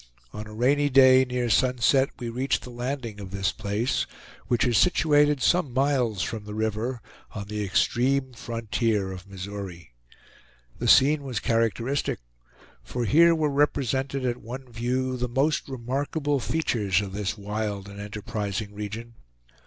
On 0.33 0.47
a 0.47 0.53
rainy 0.55 0.89
day, 0.89 1.25
near 1.25 1.47
sunset, 1.47 2.09
we 2.17 2.27
reached 2.27 2.63
the 2.63 2.71
landing 2.71 3.19
of 3.19 3.29
this 3.29 3.51
place, 3.51 4.07
which 4.47 4.65
is 4.65 4.75
situated 4.75 5.43
some 5.43 5.71
miles 5.71 6.23
from 6.23 6.45
the 6.45 6.55
river, 6.55 7.03
on 7.35 7.45
the 7.49 7.63
extreme 7.63 8.33
frontier 8.33 9.11
of 9.11 9.27
Missouri. 9.29 9.91
The 10.79 10.87
scene 10.87 11.21
was 11.21 11.39
characteristic, 11.39 12.17
for 12.81 13.05
here 13.05 13.35
were 13.35 13.51
represented 13.51 14.25
at 14.25 14.37
one 14.37 14.71
view 14.71 15.17
the 15.17 15.29
most 15.29 15.69
remarkable 15.69 16.39
features 16.39 16.99
of 17.01 17.13
this 17.13 17.37
wild 17.37 17.87
and 17.87 17.99
enterprising 17.99 18.73
region. 18.73 19.13